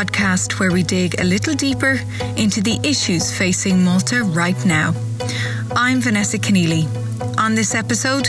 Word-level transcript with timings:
podcast 0.00 0.58
where 0.58 0.72
we 0.72 0.82
dig 0.82 1.20
a 1.20 1.24
little 1.24 1.52
deeper 1.52 2.00
into 2.38 2.62
the 2.62 2.78
issues 2.82 3.36
facing 3.36 3.84
Malta 3.84 4.22
right 4.22 4.64
now. 4.64 4.94
I'm 5.76 6.00
Vanessa 6.00 6.38
Keneally. 6.38 6.86
On 7.38 7.54
this 7.54 7.74
episode, 7.74 8.26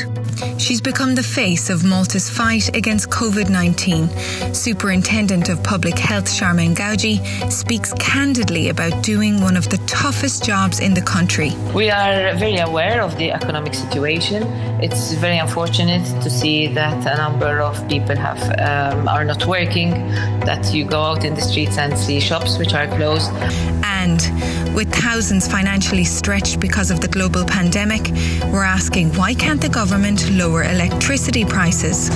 She's 0.58 0.82
become 0.82 1.16
the 1.16 1.23
face 1.23 1.70
of 1.70 1.84
Malta's 1.84 2.30
fight 2.30 2.76
against 2.76 3.10
COVID 3.10 3.50
19. 3.50 4.54
Superintendent 4.54 5.50
of 5.50 5.64
Public 5.64 5.98
Health 5.98 6.25
Charmaine 6.25 6.75
Gauci 6.75 7.20
speaks 7.52 7.94
candidly 7.94 8.70
about 8.70 9.04
doing 9.04 9.42
one 9.42 9.57
of 9.57 9.70
the 9.70 9.78
toughest 9.88 10.43
jobs 10.43 10.80
in 10.80 10.93
the 10.93 11.02
country. 11.02 11.52
We 11.74 11.89
are 11.89 12.36
very 12.36 12.57
aware 12.57 13.02
of 13.02 13.18
the 13.18 13.32
economic 13.32 13.74
situation. 13.74 14.43
It's 14.82 15.14
very 15.14 15.38
unfortunate 15.38 16.06
to 16.24 16.30
see 16.30 16.68
that 16.68 17.06
a 17.06 17.18
number 17.18 17.60
of 17.60 17.87
people 17.87 18.15
have 18.15 18.42
um, 18.60 19.07
are 19.07 19.26
not 19.26 19.46
working, 19.46 19.92
that 20.46 20.73
you 20.73 20.86
go 20.86 21.01
out 21.01 21.23
in 21.23 21.36
the 21.36 21.42
streets 21.42 21.78
and 21.78 21.98
see 21.98 22.20
shops 22.20 22.57
which 22.57 22.73
are 22.73 22.87
closed. 22.87 23.32
And 23.84 24.21
with 24.76 24.92
thousands 24.93 25.48
financially 25.48 26.06
stretched 26.06 26.60
because 26.60 26.92
of 26.92 27.01
the 27.01 27.07
global 27.07 27.46
pandemic, 27.46 28.10
we're 28.51 28.64
asking 28.64 29.14
why 29.15 29.34
can't 29.34 29.62
the 29.62 29.70
government 29.70 30.31
lower 30.32 30.64
electricity 30.64 31.46
prices? 31.46 32.09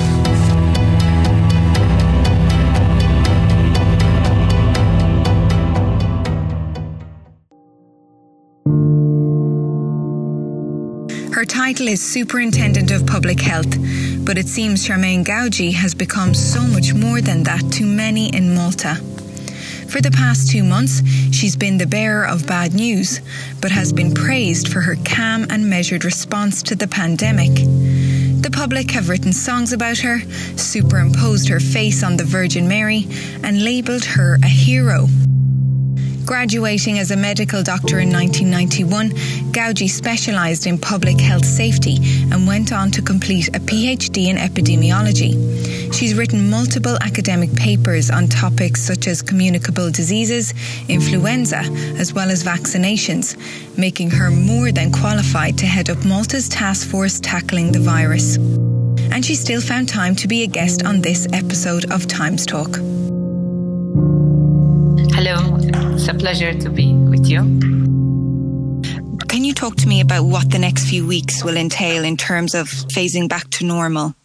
Her 11.34 11.44
title 11.44 11.90
is 11.90 12.02
Superintendent 12.02 12.92
of 12.92 13.06
Public 13.06 13.40
Health, 13.40 13.76
but 14.26 14.38
it 14.38 14.48
seems 14.48 14.88
Charmaine 14.88 15.24
Gauci 15.24 15.74
has 15.74 15.94
become 15.94 16.34
so 16.34 16.62
much 16.62 16.94
more 16.94 17.22
than 17.22 17.44
that 17.44 17.62
to 17.74 17.84
many 17.86 18.34
in 18.34 18.56
Malta. 18.56 18.96
For 19.90 20.02
the 20.02 20.12
past 20.12 20.50
two 20.50 20.64
months, 20.64 21.02
she's 21.32 21.56
been 21.56 21.78
the 21.78 21.86
bearer 21.86 22.26
of 22.26 22.48
bad 22.48 22.74
news, 22.74 23.22
but 23.62 23.72
has 23.72 23.94
been 23.94 24.14
praised 24.14 24.68
for 24.68 24.82
her 24.82 24.96
calm 25.06 25.46
and 25.50 25.70
measured 25.70 26.04
response 26.04 26.64
to 26.64 26.76
the 26.76 26.88
pandemic. 26.88 27.52
The 28.46 28.52
public 28.52 28.92
have 28.92 29.10
written 29.10 29.34
songs 29.34 29.74
about 29.74 29.98
her, 29.98 30.20
superimposed 30.56 31.50
her 31.50 31.60
face 31.60 32.04
on 32.04 32.16
the 32.16 32.24
Virgin 32.24 32.68
Mary, 32.68 33.08
and 33.42 33.64
labelled 33.64 34.06
her 34.06 34.36
a 34.36 34.48
hero. 34.48 35.08
Graduating 36.28 37.00
as 37.00 37.10
a 37.10 37.16
medical 37.16 37.64
doctor 37.64 37.98
in 37.98 38.14
1991, 38.14 39.10
Gauci 39.52 39.90
specialised 39.90 40.68
in 40.68 40.78
public 40.78 41.20
health 41.20 41.44
safety 41.44 41.98
and 42.32 42.46
went 42.46 42.72
on 42.72 42.92
to 42.92 43.02
complete 43.02 43.48
a 43.48 43.60
PhD 43.60 44.28
in 44.28 44.38
epidemiology. 44.38 45.34
She's 45.92 46.14
written 46.16 46.50
multiple 46.50 46.98
academic 47.02 47.54
papers 47.56 48.10
on 48.10 48.28
topics 48.28 48.82
such 48.82 49.08
as 49.08 49.22
communicable 49.22 49.92
diseases, 49.92 50.54
influenza, 50.88 51.60
as 51.98 52.14
well 52.14 52.30
as 52.30 52.44
vaccinations, 52.44 53.36
making 53.78 54.12
her 54.12 54.30
more 54.32 54.72
than 54.72 54.92
qualified 54.92 55.58
to 55.60 55.66
head 55.66 55.90
up 55.90 56.04
Malta's 56.06 56.50
task 56.50 56.88
force 56.88 57.20
tackling 57.20 57.72
the 57.72 57.80
virus. 57.80 58.38
And 59.12 59.26
she 59.26 59.36
still 59.36 59.62
found 59.62 59.88
time 59.88 60.16
to 60.16 60.28
be 60.28 60.44
a 60.44 60.48
guest 60.48 60.86
on 60.86 61.02
this 61.02 61.28
episode 61.32 61.92
of 61.92 62.08
Times 62.08 62.46
Talk. 62.46 62.76
Hello, 65.16 65.58
it's 65.94 66.08
a 66.08 66.14
pleasure 66.14 66.54
to 66.54 66.70
be 66.70 66.94
with 66.94 67.26
you. 67.28 67.40
Can 69.30 69.44
you 69.44 69.54
talk 69.54 69.76
to 69.78 69.88
me 69.88 70.02
about 70.02 70.26
what 70.26 70.50
the 70.52 70.60
next 70.60 70.90
few 70.90 71.08
weeks 71.08 71.44
will 71.44 71.58
entail 71.58 72.04
in 72.04 72.18
terms 72.18 72.56
of 72.56 72.68
phasing 72.68 73.30
back 73.30 73.50
to 73.52 73.66
normal? 73.66 74.16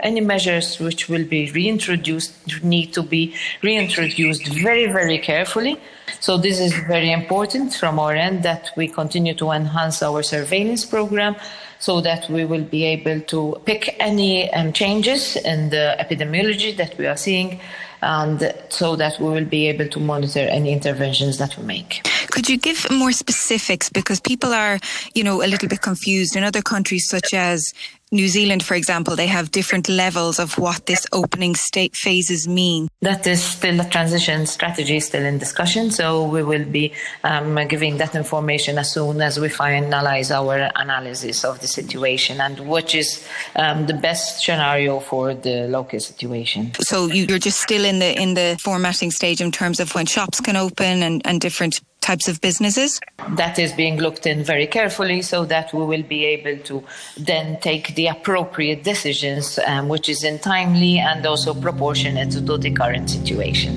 Any 0.00 0.20
measures 0.20 0.78
which 0.78 1.08
will 1.08 1.24
be 1.24 1.50
reintroduced 1.50 2.62
need 2.62 2.92
to 2.94 3.02
be 3.02 3.34
reintroduced 3.62 4.46
very, 4.46 4.86
very 4.86 5.18
carefully. 5.18 5.78
So, 6.20 6.36
this 6.36 6.60
is 6.60 6.72
very 6.86 7.12
important 7.12 7.74
from 7.74 7.98
our 7.98 8.14
end 8.14 8.42
that 8.42 8.70
we 8.76 8.88
continue 8.88 9.34
to 9.34 9.50
enhance 9.50 10.02
our 10.02 10.22
surveillance 10.22 10.84
program 10.84 11.36
so 11.80 12.00
that 12.02 12.28
we 12.28 12.44
will 12.44 12.64
be 12.64 12.84
able 12.84 13.20
to 13.22 13.60
pick 13.64 13.96
any 13.98 14.52
um, 14.52 14.72
changes 14.72 15.36
in 15.36 15.70
the 15.70 15.96
epidemiology 15.98 16.76
that 16.76 16.96
we 16.98 17.06
are 17.06 17.16
seeing 17.16 17.58
and 18.02 18.54
so 18.68 18.96
that 18.96 19.18
we 19.20 19.28
will 19.28 19.44
be 19.44 19.66
able 19.66 19.88
to 19.88 20.00
monitor 20.00 20.40
any 20.40 20.72
interventions 20.72 21.38
that 21.38 21.56
we 21.56 21.64
make. 21.64 22.06
Could 22.30 22.48
you 22.48 22.56
give 22.56 22.86
more 22.90 23.12
specifics 23.12 23.90
because 23.90 24.20
people 24.20 24.52
are, 24.52 24.78
you 25.14 25.24
know, 25.24 25.42
a 25.42 25.48
little 25.48 25.68
bit 25.68 25.82
confused 25.82 26.36
in 26.36 26.44
other 26.44 26.62
countries 26.62 27.08
such 27.08 27.34
as 27.34 27.72
New 28.12 28.26
Zealand, 28.26 28.64
for 28.64 28.74
example, 28.74 29.14
they 29.14 29.28
have 29.28 29.52
different 29.52 29.88
levels 29.88 30.40
of 30.40 30.58
what 30.58 30.86
this 30.86 31.06
opening 31.12 31.54
state 31.54 31.94
phases 31.94 32.48
mean. 32.48 32.88
That 33.02 33.24
is 33.26 33.42
still 33.42 33.80
a 33.80 33.88
transition 33.88 34.46
strategy, 34.46 34.98
still 34.98 35.24
in 35.24 35.38
discussion. 35.38 35.92
So 35.92 36.24
we 36.24 36.42
will 36.42 36.64
be 36.64 36.92
um, 37.22 37.54
giving 37.68 37.98
that 37.98 38.16
information 38.16 38.78
as 38.78 38.92
soon 38.92 39.20
as 39.20 39.38
we 39.38 39.48
finalize 39.48 40.34
our 40.34 40.70
analysis 40.74 41.44
of 41.44 41.60
the 41.60 41.68
situation 41.68 42.40
and 42.40 42.58
which 42.68 42.96
is 42.96 43.26
um, 43.54 43.86
the 43.86 43.94
best 43.94 44.44
scenario 44.44 44.98
for 44.98 45.34
the 45.34 45.68
local 45.68 46.00
situation. 46.00 46.72
So 46.80 47.06
you're 47.06 47.38
just 47.38 47.60
still 47.60 47.84
in 47.84 48.00
the 48.00 48.20
in 48.20 48.34
the 48.34 48.58
formatting 48.60 49.12
stage 49.12 49.40
in 49.40 49.52
terms 49.52 49.78
of 49.78 49.94
when 49.94 50.06
shops 50.06 50.40
can 50.40 50.56
open 50.56 51.02
and, 51.02 51.22
and 51.24 51.40
different 51.40 51.80
types 52.10 52.26
of 52.28 52.40
businesses? 52.40 53.00
That 53.42 53.58
is 53.58 53.72
being 53.72 53.96
looked 54.06 54.26
in 54.26 54.38
very 54.52 54.66
carefully 54.66 55.22
so 55.22 55.44
that 55.54 55.66
we 55.72 55.84
will 55.90 56.06
be 56.16 56.24
able 56.36 56.56
to 56.64 56.76
then 57.16 57.46
take 57.60 57.94
the 57.94 58.06
appropriate 58.08 58.82
decisions, 58.92 59.58
um, 59.66 59.88
which 59.88 60.08
is 60.08 60.24
in 60.24 60.38
timely 60.38 60.98
and 60.98 61.24
also 61.24 61.54
proportionate 61.54 62.30
to 62.32 62.40
the 62.40 62.72
current 62.72 63.08
situation. 63.18 63.72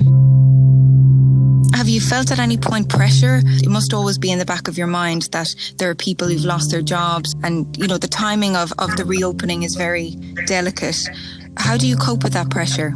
Have 1.74 1.88
you 1.88 2.00
felt 2.00 2.30
at 2.30 2.38
any 2.38 2.56
point 2.56 2.88
pressure? 2.88 3.36
It 3.44 3.68
must 3.68 3.92
always 3.92 4.18
be 4.18 4.30
in 4.30 4.38
the 4.38 4.44
back 4.44 4.68
of 4.68 4.78
your 4.78 4.86
mind 4.86 5.22
that 5.32 5.48
there 5.78 5.90
are 5.90 5.94
people 5.94 6.26
who've 6.28 6.44
lost 6.54 6.70
their 6.70 6.82
jobs 6.82 7.34
and, 7.44 7.54
you 7.76 7.86
know, 7.86 7.98
the 7.98 8.08
timing 8.08 8.56
of, 8.56 8.72
of 8.78 8.96
the 8.96 9.04
reopening 9.04 9.64
is 9.64 9.74
very 9.76 10.10
delicate. 10.46 11.00
How 11.56 11.76
do 11.76 11.86
you 11.86 11.96
cope 11.96 12.22
with 12.24 12.32
that 12.32 12.48
pressure? 12.50 12.94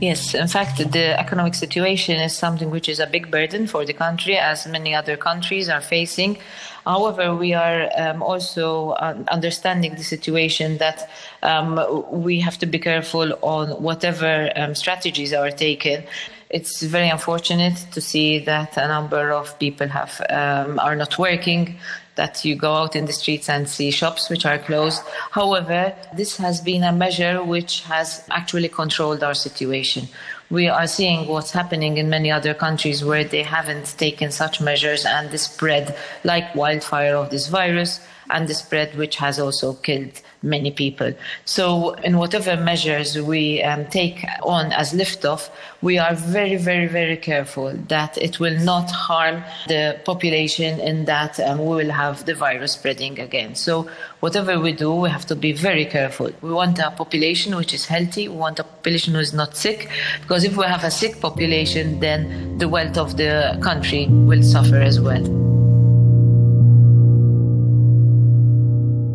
Yes, 0.00 0.34
in 0.34 0.46
fact, 0.46 0.76
the 0.92 1.18
economic 1.18 1.54
situation 1.54 2.20
is 2.20 2.36
something 2.36 2.70
which 2.70 2.86
is 2.86 3.00
a 3.00 3.06
big 3.06 3.30
burden 3.30 3.66
for 3.66 3.82
the 3.86 3.94
country, 3.94 4.36
as 4.36 4.66
many 4.66 4.94
other 4.94 5.16
countries 5.16 5.70
are 5.70 5.80
facing. 5.80 6.36
However, 6.84 7.34
we 7.34 7.54
are 7.54 7.88
um, 7.96 8.22
also 8.22 8.92
understanding 8.92 9.94
the 9.94 10.04
situation 10.04 10.76
that 10.78 11.08
um, 11.42 11.80
we 12.10 12.40
have 12.40 12.58
to 12.58 12.66
be 12.66 12.78
careful 12.78 13.38
on 13.40 13.70
whatever 13.82 14.52
um, 14.54 14.74
strategies 14.74 15.32
are 15.32 15.50
taken. 15.50 16.04
It's 16.50 16.82
very 16.82 17.08
unfortunate 17.08 17.86
to 17.92 18.00
see 18.02 18.38
that 18.40 18.76
a 18.76 18.86
number 18.86 19.32
of 19.32 19.58
people 19.58 19.88
have 19.88 20.20
um, 20.28 20.78
are 20.78 20.94
not 20.94 21.18
working 21.18 21.78
that 22.16 22.44
you 22.44 22.56
go 22.56 22.74
out 22.74 22.96
in 22.96 23.06
the 23.06 23.12
streets 23.12 23.48
and 23.48 23.68
see 23.68 23.90
shops 23.90 24.28
which 24.28 24.44
are 24.44 24.58
closed. 24.58 25.02
However, 25.30 25.94
this 26.14 26.36
has 26.38 26.60
been 26.60 26.82
a 26.82 26.92
measure 26.92 27.42
which 27.44 27.82
has 27.82 28.24
actually 28.30 28.68
controlled 28.68 29.22
our 29.22 29.34
situation. 29.34 30.08
We 30.50 30.68
are 30.68 30.86
seeing 30.86 31.28
what's 31.28 31.52
happening 31.52 31.98
in 31.98 32.08
many 32.08 32.30
other 32.30 32.54
countries 32.54 33.04
where 33.04 33.24
they 33.24 33.42
haven't 33.42 33.94
taken 33.98 34.30
such 34.30 34.60
measures 34.60 35.04
and 35.04 35.30
the 35.30 35.38
spread 35.38 35.96
like 36.24 36.54
wildfire 36.54 37.16
of 37.16 37.30
this 37.30 37.48
virus 37.48 38.00
and 38.30 38.48
the 38.48 38.54
spread 38.54 38.96
which 38.96 39.16
has 39.16 39.38
also 39.38 39.74
killed 39.74 40.20
many 40.42 40.70
people. 40.70 41.12
So, 41.44 41.92
in 42.04 42.18
whatever 42.18 42.56
measures 42.56 43.20
we 43.20 43.62
um, 43.62 43.86
take 43.86 44.24
on 44.42 44.72
as 44.72 44.92
liftoff, 44.92 45.50
we 45.82 45.98
are 45.98 46.14
very, 46.14 46.56
very, 46.56 46.86
very 46.86 47.16
careful 47.16 47.72
that 47.88 48.16
it 48.18 48.40
will 48.40 48.58
not 48.60 48.90
harm 48.90 49.44
the 49.68 50.00
population 50.04 50.80
in 50.80 51.04
that 51.06 51.38
um, 51.40 51.58
we 51.58 51.76
will 51.76 51.90
have 51.90 52.24
the 52.26 52.34
virus 52.34 52.72
spreading 52.72 53.18
again. 53.18 53.54
So, 53.54 53.88
whatever 54.20 54.58
we 54.58 54.72
do, 54.72 54.94
we 54.94 55.10
have 55.10 55.26
to 55.26 55.36
be 55.36 55.52
very 55.52 55.84
careful. 55.84 56.30
We 56.40 56.52
want 56.52 56.78
a 56.78 56.90
population 56.90 57.56
which 57.56 57.74
is 57.74 57.86
healthy, 57.86 58.28
we 58.28 58.36
want 58.36 58.58
a 58.58 58.64
population 58.64 59.14
who 59.14 59.20
is 59.20 59.32
not 59.32 59.56
sick, 59.56 59.88
because 60.22 60.44
if 60.44 60.56
we 60.56 60.64
have 60.64 60.84
a 60.84 60.90
sick 60.90 61.20
population, 61.20 62.00
then 62.00 62.58
the 62.58 62.68
wealth 62.68 62.96
of 62.96 63.16
the 63.16 63.58
country 63.62 64.06
will 64.08 64.42
suffer 64.42 64.76
as 64.76 65.00
well. 65.00 65.45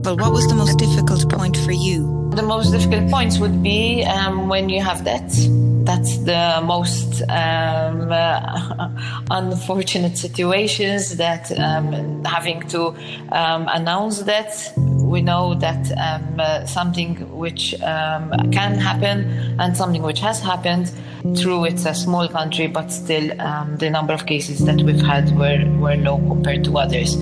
Well, 0.03 0.17
what 0.17 0.31
was 0.31 0.47
the 0.47 0.55
most 0.55 0.79
difficult 0.79 1.29
point 1.29 1.55
for 1.57 1.71
you? 1.71 2.31
The 2.33 2.41
most 2.41 2.71
difficult 2.71 3.11
points 3.11 3.37
would 3.37 3.61
be 3.61 4.03
um, 4.03 4.49
when 4.49 4.67
you 4.67 4.81
have 4.81 5.05
debt. 5.05 5.31
That's 5.85 6.17
the 6.17 6.59
most 6.63 7.21
um, 7.29 8.11
uh, 8.11 8.89
unfortunate 9.29 10.17
situations 10.17 11.17
that 11.17 11.51
um, 11.59 12.23
having 12.25 12.67
to 12.69 12.95
um, 13.31 13.67
announce 13.67 14.23
that 14.23 14.73
we 14.75 15.21
know 15.21 15.53
that 15.53 15.91
um, 15.99 16.39
uh, 16.39 16.65
something 16.65 17.17
which 17.37 17.79
um, 17.81 18.31
can 18.51 18.79
happen 18.79 19.59
and 19.59 19.77
something 19.77 20.01
which 20.01 20.19
has 20.21 20.39
happened. 20.39 20.91
True, 21.39 21.65
it's 21.65 21.85
a 21.85 21.93
small 21.93 22.27
country, 22.27 22.65
but 22.65 22.91
still 22.91 23.27
the 23.77 23.89
number 23.91 24.13
of 24.13 24.25
cases 24.25 24.65
that 24.65 24.81
we've 24.81 25.05
had 25.05 25.29
were, 25.37 25.63
were 25.77 25.95
low 25.95 26.17
compared 26.17 26.63
to 26.63 26.79
others. 26.79 27.21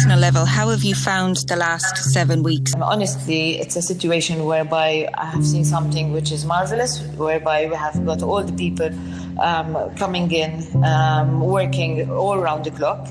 Personal 0.00 0.18
level, 0.18 0.46
how 0.46 0.70
have 0.70 0.82
you 0.82 0.94
found 0.94 1.36
the 1.46 1.56
last 1.56 1.94
seven 1.98 2.42
weeks? 2.42 2.72
Honestly, 2.80 3.58
it's 3.58 3.76
a 3.76 3.82
situation 3.82 4.46
whereby 4.46 5.06
I 5.12 5.26
have 5.26 5.44
seen 5.44 5.62
something 5.62 6.10
which 6.14 6.32
is 6.32 6.46
marvelous, 6.46 7.02
whereby 7.18 7.66
we 7.66 7.74
have 7.74 8.06
got 8.06 8.22
all 8.22 8.42
the 8.42 8.54
people 8.54 8.88
um, 9.38 9.94
coming 9.96 10.32
in, 10.32 10.52
um, 10.82 11.40
working 11.42 12.10
all 12.10 12.32
around 12.32 12.64
the 12.64 12.70
clock. 12.70 13.08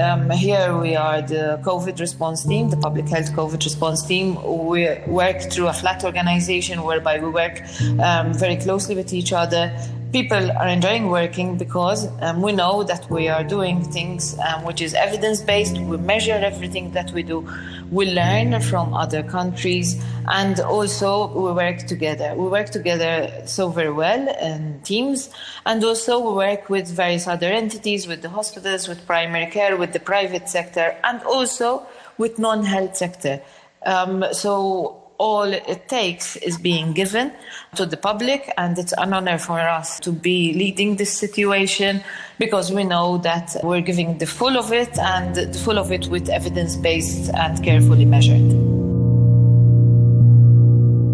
Um, 0.00 0.30
here 0.30 0.78
we 0.78 0.94
are 0.94 1.20
the 1.20 1.60
COVID 1.64 1.98
response 1.98 2.44
team, 2.44 2.70
the 2.70 2.76
public 2.76 3.08
health 3.08 3.32
COVID 3.32 3.64
response 3.64 4.06
team. 4.06 4.40
We 4.44 4.88
work 5.08 5.40
through 5.50 5.66
a 5.66 5.72
flat 5.72 6.04
organization 6.04 6.84
whereby 6.84 7.18
we 7.18 7.28
work 7.28 7.60
um, 7.98 8.34
very 8.34 8.54
closely 8.54 8.94
with 8.94 9.12
each 9.12 9.32
other 9.32 9.76
people 10.12 10.50
are 10.52 10.68
enjoying 10.68 11.08
working 11.08 11.56
because 11.56 12.08
um, 12.20 12.42
we 12.42 12.52
know 12.52 12.82
that 12.82 13.08
we 13.10 13.28
are 13.28 13.44
doing 13.44 13.84
things 13.84 14.36
um, 14.40 14.64
which 14.64 14.80
is 14.80 14.94
evidence 14.94 15.40
based. 15.40 15.78
We 15.78 15.96
measure 15.98 16.32
everything 16.32 16.92
that 16.92 17.12
we 17.12 17.22
do. 17.22 17.48
We 17.90 18.12
learn 18.12 18.60
from 18.60 18.92
other 18.94 19.22
countries 19.22 20.02
and 20.26 20.58
also 20.60 21.28
we 21.28 21.52
work 21.52 21.78
together. 21.86 22.34
We 22.34 22.48
work 22.48 22.70
together 22.70 23.30
so 23.46 23.68
very 23.68 23.92
well 23.92 24.28
in 24.40 24.80
teams 24.82 25.30
and 25.66 25.82
also 25.84 26.18
we 26.18 26.34
work 26.34 26.68
with 26.68 26.88
various 26.88 27.26
other 27.26 27.48
entities, 27.48 28.06
with 28.06 28.22
the 28.22 28.30
hospitals, 28.30 28.88
with 28.88 29.06
primary 29.06 29.46
care, 29.46 29.76
with 29.76 29.92
the 29.92 30.00
private 30.00 30.48
sector 30.48 30.96
and 31.04 31.22
also 31.22 31.86
with 32.18 32.38
non-health 32.38 32.96
sector. 32.96 33.40
Um, 33.86 34.24
so 34.32 34.99
all 35.20 35.52
it 35.52 35.86
takes 35.86 36.36
is 36.36 36.56
being 36.56 36.94
given 36.94 37.30
to 37.76 37.84
the 37.84 37.96
public, 37.96 38.50
and 38.56 38.78
it's 38.78 38.94
an 38.96 39.12
honor 39.12 39.36
for 39.36 39.60
us 39.60 40.00
to 40.00 40.10
be 40.10 40.54
leading 40.54 40.96
this 40.96 41.12
situation 41.12 42.02
because 42.38 42.72
we 42.72 42.84
know 42.84 43.18
that 43.18 43.54
we're 43.62 43.82
giving 43.82 44.16
the 44.16 44.26
full 44.26 44.56
of 44.56 44.72
it 44.72 44.98
and 44.98 45.34
the 45.36 45.58
full 45.58 45.78
of 45.78 45.92
it 45.92 46.06
with 46.06 46.30
evidence 46.30 46.74
based 46.74 47.30
and 47.34 47.62
carefully 47.62 48.06
measured. 48.06 48.50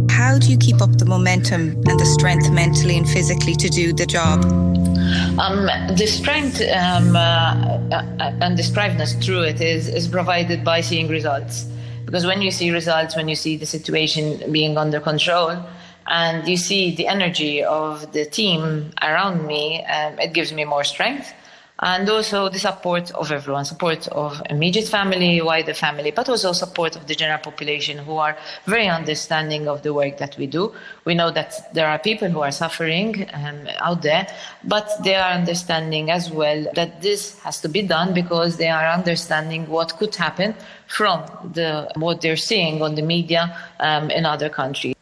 How 0.08 0.38
do 0.38 0.52
you 0.52 0.56
keep 0.56 0.80
up 0.80 0.96
the 0.98 1.04
momentum 1.04 1.62
and 1.88 1.98
the 1.98 2.06
strength 2.06 2.48
mentally 2.52 2.96
and 2.96 3.08
physically 3.08 3.56
to 3.56 3.68
do 3.68 3.92
the 3.92 4.06
job? 4.06 4.44
Um, 5.38 5.66
the 5.96 6.06
strength 6.06 6.60
um, 6.60 7.16
uh, 7.16 7.18
uh 7.90 8.32
and 8.40 8.56
the 8.56 8.62
striveness 8.62 9.14
through 9.14 9.42
it 9.42 9.60
is, 9.60 9.88
is 9.88 10.06
provided 10.06 10.62
by 10.62 10.80
seeing 10.80 11.08
results. 11.08 11.66
Because 12.06 12.24
when 12.24 12.40
you 12.40 12.50
see 12.50 12.70
results, 12.70 13.14
when 13.14 13.28
you 13.28 13.34
see 13.34 13.56
the 13.56 13.66
situation 13.66 14.50
being 14.52 14.78
under 14.78 15.00
control, 15.00 15.62
and 16.06 16.46
you 16.48 16.56
see 16.56 16.94
the 16.94 17.08
energy 17.08 17.64
of 17.64 18.12
the 18.12 18.24
team 18.24 18.92
around 19.02 19.44
me, 19.44 19.84
um, 19.84 20.18
it 20.20 20.32
gives 20.32 20.52
me 20.52 20.64
more 20.64 20.84
strength 20.84 21.34
and 21.81 22.08
also 22.08 22.49
the 22.49 22.58
support 22.58 23.11
of 23.12 23.31
everyone, 23.31 23.64
support 23.64 24.08
of 24.08 24.40
immediate 24.49 24.88
family, 24.88 25.43
wider 25.43 25.75
family, 25.75 26.11
but 26.11 26.28
also 26.28 26.52
support 26.52 26.96
of 26.96 27.06
the 27.06 27.14
general 27.14 27.38
population 27.38 27.99
who 27.99 28.17
are 28.17 28.37
very 28.64 28.88
understanding 28.88 29.69
of 29.69 29.82
the 29.82 29.93
work 29.93 30.17
that 30.19 30.37
we 30.38 30.46
do. 30.46 30.73
We 31.05 31.14
know 31.14 31.31
that 31.32 31.75
there 31.75 31.87
are 31.87 31.99
people 31.99 32.28
who 32.28 32.40
are 32.40 32.50
suffering 32.50 33.28
um, 33.34 33.69
out 33.78 34.02
there, 34.02 34.26
but 34.64 34.88
they 35.05 35.14
are 35.14 35.32
understanding 35.32 36.11
as 36.11 36.31
well 36.31 36.67
that 36.75 37.02
this 37.02 37.38
has 37.40 37.61
to 37.61 37.69
be 37.69 37.82
done 37.82 38.14
because 38.14 38.56
they 38.56 38.69
are 38.69 38.88
understanding 38.88 39.69
what 39.69 39.99
could 39.99 40.14
happen 40.14 40.55
from 40.87 41.25
the 41.52 41.90
what 41.96 42.20
they're 42.20 42.37
seeing 42.37 42.81
on 42.81 42.94
the 42.94 43.02
media 43.02 43.56
um, 43.81 44.11
in 44.11 44.25
other 44.25 44.49
countries. 44.49 44.94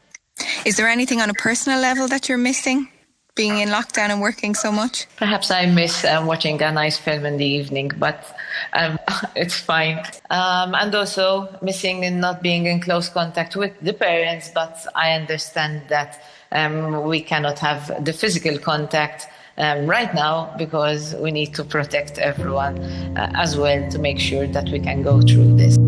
Is 0.64 0.76
there 0.76 0.88
anything 0.88 1.20
on 1.20 1.30
a 1.30 1.34
personal 1.34 1.78
level 1.78 2.08
that 2.08 2.28
you're 2.28 2.38
missing? 2.38 2.88
Being 3.34 3.58
in 3.58 3.68
lockdown 3.68 4.10
and 4.10 4.20
working 4.20 4.54
so 4.54 4.70
much? 4.70 5.06
Perhaps 5.16 5.50
I 5.50 5.66
miss 5.66 6.04
um, 6.04 6.26
watching 6.26 6.60
a 6.62 6.70
nice 6.70 6.98
film 6.98 7.26
in 7.26 7.36
the 7.36 7.46
evening, 7.46 7.90
but 7.98 8.36
um, 8.72 8.98
it's 9.36 9.58
fine. 9.58 9.98
Um, 10.30 10.74
and 10.74 10.94
also 10.94 11.58
missing 11.62 12.04
and 12.04 12.20
not 12.20 12.42
being 12.42 12.66
in 12.66 12.80
close 12.80 13.08
contact 13.08 13.56
with 13.56 13.72
the 13.80 13.92
parents, 13.92 14.50
but 14.54 14.86
I 14.94 15.12
understand 15.12 15.82
that 15.88 16.22
um, 16.52 17.04
we 17.04 17.20
cannot 17.20 17.58
have 17.58 18.04
the 18.04 18.12
physical 18.12 18.58
contact. 18.58 19.26
Um, 19.56 19.86
right 19.86 20.12
now, 20.12 20.52
because 20.58 21.14
we 21.14 21.30
need 21.30 21.54
to 21.54 21.62
protect 21.62 22.18
everyone 22.18 22.76
uh, 23.16 23.30
as 23.36 23.56
well 23.56 23.88
to 23.88 23.98
make 24.00 24.18
sure 24.18 24.48
that 24.48 24.68
we 24.70 24.80
can 24.80 25.02
go 25.02 25.20
through 25.20 25.56
this. 25.56 25.78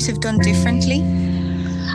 Might 0.00 0.06
have 0.06 0.20
done 0.20 0.38
differently? 0.38 1.00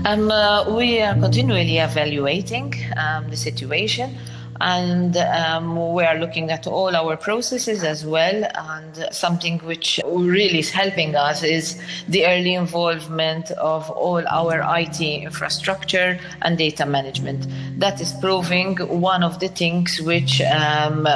Um, 0.05 0.29
uh, 0.29 0.69
we 0.75 1.01
are 1.01 1.15
continually 1.15 1.79
evaluating 1.79 2.71
um, 2.97 3.27
the 3.31 3.35
situation 3.35 4.15
and 4.61 5.17
um, 5.17 5.91
we 5.91 6.03
are 6.03 6.15
looking 6.19 6.51
at 6.51 6.67
all 6.67 6.95
our 6.95 7.17
processes 7.17 7.83
as 7.83 8.05
well. 8.05 8.45
And 8.53 9.07
something 9.11 9.57
which 9.59 9.99
really 10.05 10.59
is 10.59 10.69
helping 10.69 11.15
us 11.15 11.41
is 11.41 11.81
the 12.07 12.27
early 12.27 12.53
involvement 12.53 13.49
of 13.51 13.89
all 13.89 14.23
our 14.27 14.63
IT 14.77 15.01
infrastructure 15.01 16.19
and 16.43 16.59
data 16.59 16.85
management. 16.85 17.47
That 17.79 17.99
is 17.99 18.13
proving 18.21 18.77
one 18.77 19.23
of 19.23 19.39
the 19.39 19.47
things 19.47 19.99
which 19.99 20.41
um, 20.41 21.07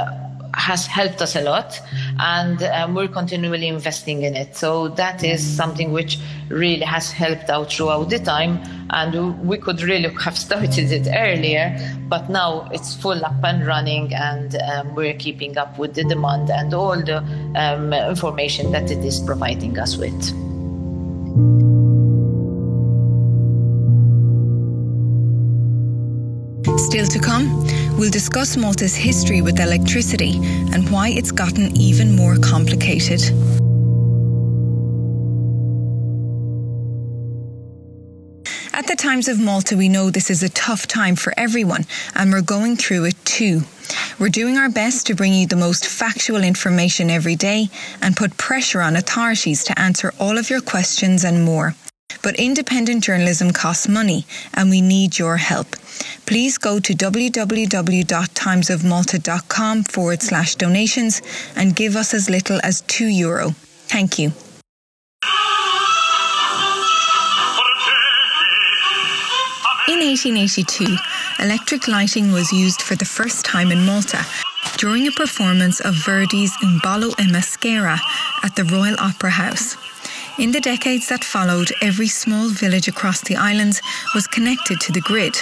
has 0.53 0.85
helped 0.85 1.21
us 1.21 1.35
a 1.35 1.41
lot 1.41 1.79
and 2.19 2.63
um, 2.63 2.95
we're 2.95 3.07
continually 3.07 3.67
investing 3.67 4.23
in 4.23 4.35
it. 4.35 4.55
So 4.55 4.89
that 4.89 5.23
is 5.23 5.45
something 5.45 5.91
which 5.91 6.19
really 6.49 6.85
has 6.85 7.11
helped 7.11 7.49
out 7.49 7.71
throughout 7.71 8.09
the 8.09 8.19
time 8.19 8.59
and 8.91 9.47
we 9.47 9.57
could 9.57 9.81
really 9.81 10.13
have 10.23 10.37
started 10.37 10.91
it 10.91 11.07
earlier 11.15 11.77
but 12.07 12.29
now 12.29 12.67
it's 12.71 12.95
full 12.95 13.23
up 13.23 13.43
and 13.43 13.65
running 13.65 14.13
and 14.13 14.55
um, 14.55 14.95
we're 14.95 15.13
keeping 15.13 15.57
up 15.57 15.77
with 15.77 15.93
the 15.93 16.03
demand 16.03 16.49
and 16.49 16.73
all 16.73 16.99
the 16.99 17.17
um, 17.55 17.93
information 17.93 18.71
that 18.71 18.89
it 18.89 19.05
is 19.05 19.19
providing 19.19 19.77
us 19.77 19.95
with 19.97 20.48
Still 26.99 27.21
to 27.21 27.25
come, 27.25 27.97
we'll 27.97 28.11
discuss 28.11 28.57
Malta's 28.57 28.93
history 28.93 29.41
with 29.41 29.61
electricity 29.61 30.33
and 30.73 30.89
why 30.91 31.07
it's 31.07 31.31
gotten 31.31 31.73
even 31.77 32.13
more 32.13 32.35
complicated. 32.35 33.21
At 38.73 38.87
the 38.87 38.97
Times 38.97 39.29
of 39.29 39.39
Malta, 39.39 39.77
we 39.77 39.87
know 39.87 40.09
this 40.09 40.29
is 40.29 40.43
a 40.43 40.49
tough 40.49 40.87
time 40.87 41.15
for 41.15 41.33
everyone, 41.37 41.85
and 42.15 42.33
we're 42.33 42.41
going 42.41 42.75
through 42.75 43.05
it 43.05 43.15
too. 43.23 43.61
We're 44.19 44.27
doing 44.27 44.57
our 44.57 44.69
best 44.69 45.07
to 45.07 45.15
bring 45.15 45.33
you 45.33 45.47
the 45.47 45.55
most 45.55 45.87
factual 45.87 46.43
information 46.43 47.09
every 47.09 47.37
day 47.37 47.69
and 48.01 48.17
put 48.17 48.35
pressure 48.35 48.81
on 48.81 48.97
authorities 48.97 49.63
to 49.63 49.79
answer 49.79 50.11
all 50.19 50.37
of 50.37 50.49
your 50.49 50.59
questions 50.59 51.23
and 51.23 51.45
more. 51.45 51.75
But 52.21 52.35
independent 52.35 53.03
journalism 53.03 53.51
costs 53.51 53.87
money 53.87 54.27
and 54.53 54.69
we 54.69 54.81
need 54.81 55.17
your 55.17 55.37
help. 55.37 55.75
Please 56.25 56.57
go 56.57 56.79
to 56.79 56.93
www.timesofmalta.com 56.93 59.83
forward 59.83 60.21
slash 60.21 60.55
donations 60.55 61.21
and 61.55 61.75
give 61.75 61.95
us 61.95 62.13
as 62.13 62.29
little 62.29 62.59
as 62.63 62.81
€2. 62.83 63.09
Euro. 63.17 63.55
Thank 63.87 64.19
you. 64.19 64.31
In 69.87 69.99
1882, 70.05 70.97
electric 71.39 71.87
lighting 71.87 72.31
was 72.31 72.51
used 72.53 72.81
for 72.81 72.95
the 72.95 73.05
first 73.05 73.43
time 73.43 73.71
in 73.71 73.83
Malta 73.85 74.23
during 74.77 75.07
a 75.07 75.11
performance 75.11 75.79
of 75.81 75.95
Verdi's 75.95 76.53
In 76.61 76.77
Ballo 76.83 77.09
e 77.19 77.25
Maschera 77.27 77.99
at 78.43 78.55
the 78.55 78.63
Royal 78.65 78.95
Opera 78.99 79.31
House. 79.31 79.75
In 80.39 80.53
the 80.53 80.61
decades 80.61 81.09
that 81.09 81.25
followed, 81.25 81.69
every 81.81 82.07
small 82.07 82.47
village 82.47 82.87
across 82.87 83.19
the 83.19 83.35
islands 83.35 83.81
was 84.15 84.25
connected 84.25 84.79
to 84.79 84.93
the 84.93 85.01
grid. 85.01 85.35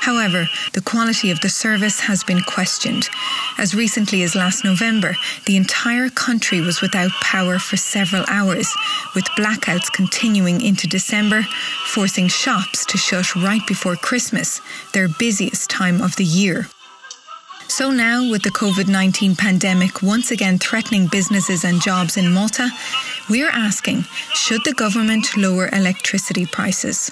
However, 0.00 0.46
the 0.74 0.82
quality 0.82 1.30
of 1.30 1.40
the 1.40 1.48
service 1.48 2.00
has 2.00 2.22
been 2.22 2.42
questioned. 2.42 3.08
As 3.56 3.74
recently 3.74 4.22
as 4.24 4.34
last 4.34 4.62
November, 4.62 5.16
the 5.46 5.56
entire 5.56 6.10
country 6.10 6.60
was 6.60 6.82
without 6.82 7.12
power 7.22 7.58
for 7.58 7.78
several 7.78 8.26
hours, 8.28 8.70
with 9.14 9.24
blackouts 9.38 9.90
continuing 9.90 10.60
into 10.60 10.86
December, 10.86 11.46
forcing 11.86 12.28
shops 12.28 12.84
to 12.84 12.98
shut 12.98 13.34
right 13.36 13.66
before 13.66 13.96
Christmas, 13.96 14.60
their 14.92 15.08
busiest 15.08 15.70
time 15.70 16.02
of 16.02 16.14
the 16.16 16.24
year. 16.24 16.68
So 17.68 17.90
now, 17.90 18.30
with 18.30 18.42
the 18.42 18.50
COVID 18.50 18.88
19 18.88 19.34
pandemic 19.34 20.02
once 20.02 20.30
again 20.30 20.58
threatening 20.58 21.08
businesses 21.08 21.64
and 21.64 21.80
jobs 21.80 22.16
in 22.16 22.32
Malta, 22.32 22.70
we're 23.28 23.50
asking 23.50 24.02
should 24.34 24.62
the 24.64 24.72
government 24.72 25.36
lower 25.36 25.68
electricity 25.72 26.46
prices? 26.46 27.10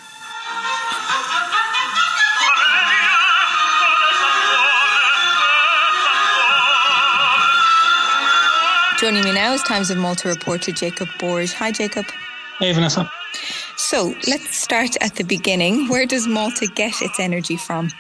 Joining 8.99 9.25
me 9.25 9.33
now 9.33 9.52
is 9.52 9.62
Times 9.62 9.90
of 9.90 9.99
Malta 9.99 10.28
reporter 10.28 10.73
Jacob 10.73 11.09
Borg. 11.18 11.50
Hi, 11.50 11.71
Jacob. 11.71 12.06
Hey, 12.59 12.73
Vanessa. 12.73 13.11
So 13.76 14.14
let's 14.28 14.56
start 14.56 14.97
at 15.00 15.16
the 15.16 15.25
beginning. 15.25 15.88
Where 15.88 16.06
does 16.06 16.26
Malta 16.26 16.66
get 16.75 17.02
its 17.02 17.21
energy 17.21 17.56
from? 17.56 17.90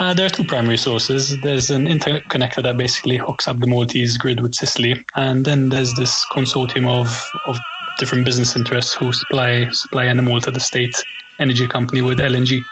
Uh, 0.00 0.12
there 0.12 0.26
are 0.26 0.30
two 0.30 0.42
primary 0.42 0.76
sources. 0.76 1.38
There's 1.40 1.70
an 1.70 1.86
interconnector 1.86 2.62
that 2.64 2.76
basically 2.76 3.16
hooks 3.16 3.46
up 3.46 3.60
the 3.60 3.66
Maltese 3.68 4.18
grid 4.18 4.40
with 4.40 4.54
Sicily, 4.54 5.04
and 5.14 5.44
then 5.44 5.68
there's 5.68 5.94
this 5.94 6.26
consortium 6.32 6.88
of, 6.88 7.30
of 7.46 7.56
different 7.98 8.24
business 8.24 8.56
interests 8.56 8.92
who 8.92 9.12
supply 9.12 9.70
supply 9.70 10.12
to 10.12 10.50
the 10.50 10.58
state 10.58 10.96
energy 11.38 11.68
company, 11.68 12.02
with 12.02 12.18
LNG. 12.18 12.64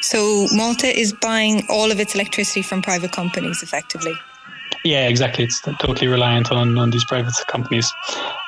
So 0.00 0.46
Malta 0.52 0.86
is 0.86 1.12
buying 1.12 1.66
all 1.68 1.90
of 1.90 1.98
its 1.98 2.14
electricity 2.14 2.62
from 2.62 2.80
private 2.80 3.10
companies, 3.10 3.62
effectively. 3.64 4.14
Yeah, 4.84 5.08
exactly. 5.08 5.44
It's 5.44 5.60
totally 5.60 6.06
reliant 6.06 6.50
on, 6.52 6.78
on 6.78 6.90
these 6.90 7.04
private 7.04 7.34
companies. 7.48 7.92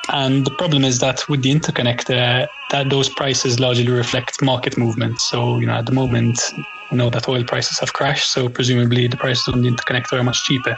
And 0.09 0.45
the 0.45 0.51
problem 0.51 0.83
is 0.83 0.99
that 0.99 1.27
with 1.29 1.41
the 1.41 1.53
interconnector, 1.53 2.43
uh, 2.43 2.47
that 2.69 2.89
those 2.89 3.09
prices 3.09 3.59
largely 3.59 3.87
reflect 3.87 4.41
market 4.41 4.77
movement. 4.77 5.19
So, 5.19 5.59
you 5.59 5.67
know, 5.67 5.73
at 5.73 5.85
the 5.85 5.91
moment, 5.91 6.39
we 6.89 6.97
know 6.97 7.09
that 7.09 7.27
oil 7.27 7.43
prices 7.43 7.79
have 7.79 7.93
crashed, 7.93 8.31
so 8.31 8.49
presumably 8.49 9.07
the 9.07 9.17
prices 9.17 9.47
on 9.53 9.61
the 9.61 9.69
interconnector 9.69 10.13
are 10.13 10.23
much 10.23 10.43
cheaper. 10.43 10.77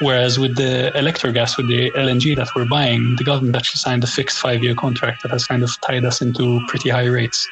Whereas 0.00 0.38
with 0.38 0.56
the 0.56 0.90
electrogas, 0.96 1.56
with 1.56 1.68
the 1.68 1.90
LNG 1.92 2.34
that 2.36 2.48
we're 2.56 2.64
buying, 2.64 3.14
the 3.16 3.24
government 3.24 3.54
actually 3.54 3.78
signed 3.78 4.02
a 4.02 4.08
fixed 4.08 4.38
five 4.38 4.62
year 4.62 4.74
contract 4.74 5.22
that 5.22 5.30
has 5.30 5.46
kind 5.46 5.62
of 5.62 5.70
tied 5.80 6.04
us 6.04 6.20
into 6.20 6.60
pretty 6.66 6.88
high 6.88 7.06
rates. 7.06 7.48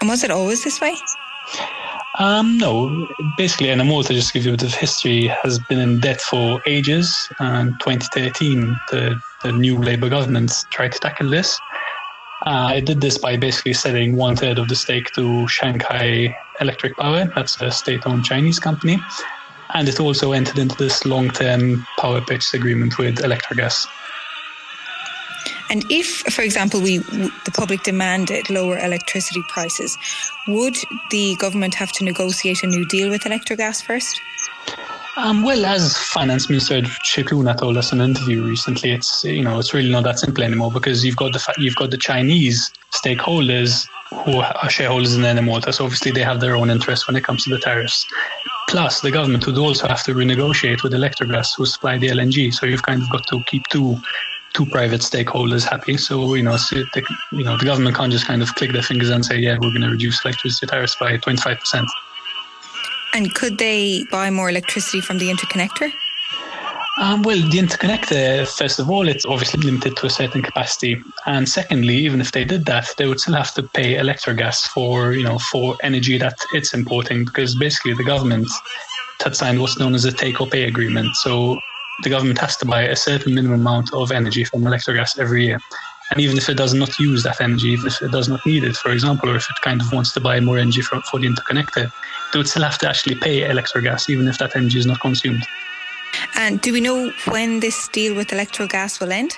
And 0.00 0.08
was 0.08 0.24
it 0.24 0.30
always 0.30 0.64
this 0.64 0.80
way? 0.80 0.96
Um, 2.18 2.58
no, 2.58 3.06
basically, 3.36 3.72
Malta, 3.76 4.12
just 4.12 4.28
to 4.28 4.34
give 4.34 4.46
you 4.46 4.54
a 4.54 4.56
bit 4.56 4.66
of 4.66 4.74
history, 4.74 5.28
has 5.28 5.60
been 5.60 5.78
in 5.78 6.00
debt 6.00 6.20
for 6.20 6.60
ages. 6.66 7.28
And 7.38 7.78
2013, 7.80 8.76
the, 8.90 9.22
the 9.44 9.52
new 9.52 9.78
Labour 9.78 10.08
government 10.08 10.52
tried 10.70 10.92
to 10.92 10.98
tackle 10.98 11.30
this. 11.30 11.58
Uh, 12.44 12.70
I 12.70 12.80
did 12.80 13.00
this 13.00 13.18
by 13.18 13.36
basically 13.36 13.72
selling 13.72 14.16
one 14.16 14.34
third 14.34 14.58
of 14.58 14.68
the 14.68 14.76
stake 14.76 15.12
to 15.12 15.46
Shanghai 15.48 16.36
Electric 16.60 16.96
Power, 16.96 17.30
that's 17.34 17.60
a 17.60 17.70
state 17.70 18.06
owned 18.06 18.24
Chinese 18.24 18.58
company. 18.58 18.98
And 19.74 19.88
it 19.88 20.00
also 20.00 20.32
entered 20.32 20.58
into 20.58 20.76
this 20.76 21.04
long 21.04 21.30
term 21.30 21.86
power 21.98 22.20
purchase 22.20 22.54
agreement 22.54 22.98
with 22.98 23.18
Electrogas. 23.18 23.86
And 25.70 25.84
if, 25.90 26.06
for 26.32 26.42
example, 26.42 26.80
we 26.80 26.98
the 26.98 27.52
public 27.54 27.82
demanded 27.82 28.48
lower 28.50 28.78
electricity 28.78 29.42
prices, 29.48 29.98
would 30.46 30.76
the 31.10 31.36
government 31.36 31.74
have 31.74 31.92
to 31.92 32.04
negotiate 32.04 32.62
a 32.62 32.66
new 32.66 32.86
deal 32.86 33.10
with 33.10 33.22
Electrogas 33.22 33.82
first? 33.82 34.20
Um, 35.16 35.42
well, 35.42 35.66
as 35.66 35.96
Finance 35.96 36.48
Minister 36.48 36.80
Scicluna 36.82 37.58
told 37.58 37.76
us 37.76 37.92
in 37.92 38.00
an 38.00 38.10
interview 38.10 38.44
recently, 38.44 38.92
it's 38.92 39.24
you 39.24 39.42
know 39.42 39.58
it's 39.58 39.74
really 39.74 39.90
not 39.90 40.04
that 40.04 40.18
simple 40.18 40.44
anymore 40.44 40.70
because 40.70 41.04
you've 41.04 41.16
got 41.16 41.32
the 41.32 41.54
you've 41.58 41.74
got 41.74 41.90
the 41.90 41.98
Chinese 41.98 42.70
stakeholders 42.92 43.88
who 44.10 44.38
are 44.38 44.70
shareholders 44.70 45.14
in 45.14 45.22
Enemalta, 45.22 45.74
so 45.74 45.84
obviously 45.84 46.12
they 46.12 46.22
have 46.22 46.40
their 46.40 46.56
own 46.56 46.70
interests 46.70 47.06
when 47.06 47.16
it 47.16 47.24
comes 47.24 47.44
to 47.44 47.50
the 47.50 47.58
tariffs. 47.58 48.06
Plus, 48.68 49.00
the 49.00 49.10
government 49.10 49.46
would 49.46 49.58
also 49.58 49.88
have 49.88 50.02
to 50.04 50.14
renegotiate 50.14 50.82
with 50.82 50.92
Electrogas, 50.92 51.56
who 51.56 51.66
supply 51.66 51.98
the 51.98 52.08
LNG. 52.08 52.54
So 52.54 52.66
you've 52.66 52.82
kind 52.82 53.02
of 53.02 53.10
got 53.10 53.26
to 53.26 53.42
keep 53.44 53.66
two 53.68 53.98
two 54.58 54.66
private 54.66 55.00
stakeholders 55.00 55.64
happy. 55.64 55.96
So 55.96 56.34
you 56.34 56.42
know, 56.42 56.56
so 56.56 56.76
the, 56.94 57.02
you 57.32 57.44
know, 57.44 57.56
the 57.56 57.64
government 57.64 57.96
can't 57.96 58.10
just 58.10 58.26
kind 58.26 58.42
of 58.42 58.52
click 58.56 58.72
their 58.72 58.82
fingers 58.82 59.08
and 59.08 59.24
say, 59.24 59.38
"Yeah, 59.38 59.54
we're 59.54 59.70
going 59.70 59.82
to 59.82 59.90
reduce 59.90 60.24
electricity 60.24 60.66
tariffs 60.66 60.96
by 60.98 61.16
25 61.16 61.60
percent." 61.60 61.88
And 63.14 63.34
could 63.34 63.58
they 63.58 64.04
buy 64.10 64.30
more 64.30 64.50
electricity 64.50 65.00
from 65.00 65.18
the 65.18 65.30
interconnector? 65.30 65.92
Um, 67.00 67.22
well, 67.22 67.36
the 67.36 67.58
interconnector, 67.58 68.48
first 68.58 68.80
of 68.80 68.90
all, 68.90 69.08
it's 69.08 69.24
obviously 69.24 69.62
limited 69.62 69.96
to 69.98 70.06
a 70.06 70.10
certain 70.10 70.42
capacity, 70.42 71.00
and 71.26 71.48
secondly, 71.48 71.94
even 71.94 72.20
if 72.20 72.32
they 72.32 72.44
did 72.44 72.66
that, 72.66 72.92
they 72.98 73.06
would 73.06 73.20
still 73.20 73.36
have 73.36 73.54
to 73.54 73.62
pay 73.62 73.94
Electrogas 73.94 74.66
for 74.66 75.12
you 75.12 75.22
know 75.22 75.38
for 75.52 75.76
energy 75.84 76.18
that 76.18 76.36
it's 76.52 76.74
importing 76.74 77.24
because 77.24 77.54
basically 77.54 77.94
the 77.94 78.04
government 78.04 78.48
had 79.22 79.36
signed 79.36 79.60
what's 79.60 79.78
known 79.78 79.94
as 79.94 80.04
a 80.04 80.12
take 80.12 80.40
or 80.40 80.48
pay 80.48 80.64
agreement. 80.64 81.14
So 81.16 81.60
the 82.02 82.10
government 82.10 82.38
has 82.38 82.56
to 82.58 82.66
buy 82.66 82.82
a 82.82 82.96
certain 82.96 83.34
minimum 83.34 83.60
amount 83.60 83.92
of 83.92 84.12
energy 84.12 84.44
from 84.44 84.62
Electrogas 84.62 85.18
every 85.18 85.46
year. 85.46 85.60
And 86.10 86.20
even 86.20 86.38
if 86.38 86.48
it 86.48 86.56
does 86.56 86.72
not 86.72 86.98
use 86.98 87.22
that 87.24 87.40
energy, 87.40 87.68
even 87.68 87.86
if 87.86 88.00
it 88.00 88.10
does 88.10 88.28
not 88.28 88.44
need 88.46 88.64
it, 88.64 88.76
for 88.76 88.92
example, 88.92 89.30
or 89.30 89.36
if 89.36 89.48
it 89.50 89.60
kind 89.62 89.80
of 89.80 89.92
wants 89.92 90.12
to 90.14 90.20
buy 90.20 90.40
more 90.40 90.58
energy 90.58 90.80
for, 90.80 91.00
for 91.02 91.20
the 91.20 91.26
interconnector, 91.26 91.90
they 92.32 92.38
would 92.38 92.48
still 92.48 92.62
have 92.62 92.78
to 92.78 92.88
actually 92.88 93.16
pay 93.16 93.42
Electrogas, 93.42 94.08
even 94.08 94.26
if 94.26 94.38
that 94.38 94.56
energy 94.56 94.78
is 94.78 94.86
not 94.86 95.00
consumed. 95.00 95.44
And 96.34 96.60
do 96.60 96.72
we 96.72 96.80
know 96.80 97.12
when 97.26 97.60
this 97.60 97.88
deal 97.88 98.14
with 98.14 98.28
Electrogas 98.28 99.00
will 99.00 99.12
end? 99.12 99.36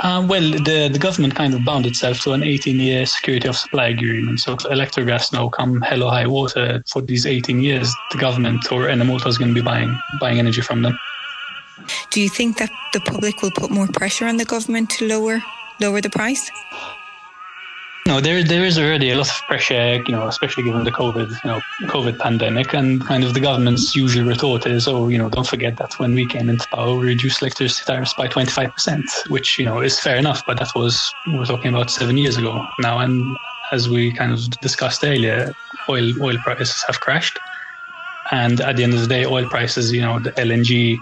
Um, 0.00 0.28
well, 0.28 0.52
the, 0.52 0.88
the 0.92 0.98
government 0.98 1.34
kind 1.34 1.54
of 1.54 1.64
bound 1.64 1.84
itself 1.84 2.20
to 2.20 2.32
an 2.32 2.44
18 2.44 2.78
year 2.78 3.04
security 3.04 3.48
of 3.48 3.56
supply 3.56 3.88
agreement. 3.88 4.38
So 4.40 4.52
if 4.52 4.60
Electrogas 4.60 5.32
now 5.32 5.48
come 5.48 5.80
hell 5.82 6.04
or 6.04 6.10
high 6.12 6.26
water 6.26 6.82
for 6.86 7.02
these 7.02 7.26
18 7.26 7.60
years, 7.60 7.92
the 8.12 8.18
government 8.18 8.70
or 8.70 8.86
Enemalta 8.86 9.26
is 9.26 9.38
going 9.38 9.52
to 9.52 9.54
be 9.54 9.64
buying 9.64 9.98
buying 10.20 10.38
energy 10.38 10.60
from 10.60 10.82
them. 10.82 10.96
Do 12.10 12.20
you 12.20 12.28
think 12.28 12.58
that 12.58 12.70
the 12.92 13.00
public 13.00 13.42
will 13.42 13.50
put 13.50 13.70
more 13.70 13.86
pressure 13.86 14.26
on 14.26 14.36
the 14.36 14.44
government 14.44 14.90
to 14.90 15.06
lower 15.06 15.42
lower 15.80 16.00
the 16.00 16.10
price? 16.10 16.50
No, 18.08 18.22
there 18.22 18.42
there 18.42 18.64
is 18.64 18.78
already 18.78 19.10
a 19.10 19.16
lot 19.16 19.28
of 19.28 19.42
pressure, 19.48 20.02
you 20.06 20.12
know, 20.12 20.26
especially 20.28 20.62
given 20.62 20.82
the 20.82 20.90
COVID, 20.90 21.28
you 21.44 21.50
know, 21.50 21.60
COVID 21.92 22.18
pandemic, 22.18 22.72
and 22.72 23.04
kind 23.04 23.22
of 23.22 23.34
the 23.34 23.40
government's 23.40 23.94
usual 23.94 24.26
retort 24.26 24.64
is, 24.66 24.88
oh, 24.88 25.08
you 25.08 25.18
know, 25.18 25.28
don't 25.28 25.46
forget 25.46 25.76
that 25.76 25.98
when 25.98 26.14
we 26.14 26.24
came 26.24 26.48
into 26.48 26.66
power, 26.68 26.96
we 26.96 27.08
reduced 27.08 27.42
electricity 27.42 27.84
tariffs 27.84 28.14
by 28.14 28.26
25%, 28.26 29.28
which 29.28 29.58
you 29.58 29.66
know 29.66 29.80
is 29.80 30.00
fair 30.00 30.16
enough, 30.16 30.42
but 30.46 30.58
that 30.58 30.74
was 30.74 31.12
we're 31.26 31.44
talking 31.44 31.68
about 31.68 31.90
seven 31.90 32.16
years 32.16 32.38
ago 32.38 32.66
now, 32.80 32.98
and 32.98 33.36
as 33.72 33.90
we 33.90 34.10
kind 34.10 34.32
of 34.32 34.48
discussed 34.62 35.04
earlier, 35.04 35.52
oil 35.90 36.10
oil 36.22 36.38
prices 36.38 36.82
have 36.86 37.00
crashed, 37.00 37.38
and 38.30 38.62
at 38.62 38.76
the 38.76 38.84
end 38.84 38.94
of 38.94 39.00
the 39.02 39.06
day, 39.06 39.26
oil 39.26 39.46
prices, 39.50 39.92
you 39.92 40.00
know, 40.00 40.18
the 40.18 40.32
LNG 40.32 40.98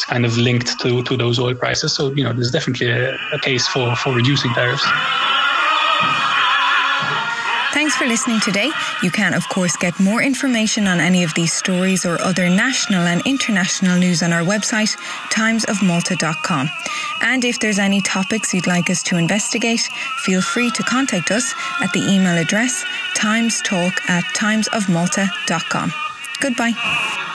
it's 0.00 0.06
kind 0.06 0.24
of 0.24 0.38
linked 0.38 0.80
to, 0.80 1.02
to 1.02 1.14
those 1.14 1.38
oil 1.38 1.54
prices. 1.54 1.92
So, 1.92 2.10
you 2.12 2.24
know, 2.24 2.32
there's 2.32 2.50
definitely 2.50 2.88
a, 2.88 3.14
a 3.34 3.38
case 3.40 3.68
for, 3.68 3.94
for 3.96 4.14
reducing 4.14 4.50
tariffs. 4.54 4.82
Thanks 7.74 7.96
for 7.96 8.06
listening 8.06 8.40
today. 8.40 8.70
You 9.02 9.10
can, 9.10 9.34
of 9.34 9.46
course, 9.50 9.76
get 9.76 10.00
more 10.00 10.22
information 10.22 10.86
on 10.86 11.00
any 11.00 11.22
of 11.22 11.34
these 11.34 11.52
stories 11.52 12.06
or 12.06 12.18
other 12.22 12.48
national 12.48 13.02
and 13.02 13.20
international 13.26 13.98
news 13.98 14.22
on 14.22 14.32
our 14.32 14.42
website, 14.42 14.96
timesofmalta.com. 15.32 16.70
And 17.20 17.44
if 17.44 17.60
there's 17.60 17.78
any 17.78 18.00
topics 18.00 18.54
you'd 18.54 18.66
like 18.66 18.88
us 18.88 19.02
to 19.04 19.18
investigate, 19.18 19.82
feel 20.24 20.40
free 20.40 20.70
to 20.70 20.82
contact 20.82 21.30
us 21.30 21.52
at 21.82 21.92
the 21.92 22.00
email 22.00 22.38
address 22.38 22.84
timestalk 23.14 23.92
at 24.08 24.24
timesofmalta.com. 24.34 25.92
Goodbye. 26.40 27.28